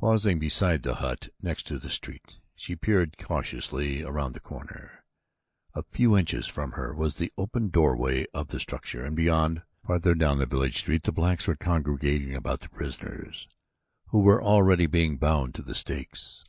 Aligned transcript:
Pausing 0.00 0.38
beside 0.38 0.82
the 0.82 0.96
hut 0.96 1.30
next 1.40 1.62
to 1.66 1.78
the 1.78 1.88
street, 1.88 2.40
she 2.54 2.76
peered 2.76 3.16
cautiously 3.16 4.02
about 4.02 4.34
the 4.34 4.38
corner. 4.40 5.02
A 5.72 5.82
few 5.82 6.14
inches 6.14 6.46
from 6.46 6.72
her 6.72 6.94
was 6.94 7.14
the 7.14 7.32
open 7.38 7.70
doorway 7.70 8.26
of 8.34 8.48
the 8.48 8.60
structure, 8.60 9.02
and 9.02 9.16
beyond, 9.16 9.62
farther 9.86 10.14
down 10.14 10.36
the 10.38 10.44
village 10.44 10.76
street, 10.76 11.04
the 11.04 11.10
blacks 11.12 11.46
were 11.46 11.56
congregating 11.56 12.34
about 12.34 12.60
the 12.60 12.68
prisoners, 12.68 13.48
who 14.08 14.18
were 14.20 14.42
already 14.42 14.84
being 14.84 15.16
bound 15.16 15.54
to 15.54 15.62
the 15.62 15.74
stakes. 15.74 16.40